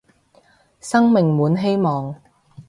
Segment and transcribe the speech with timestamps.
[0.79, 2.15] 生命滿希望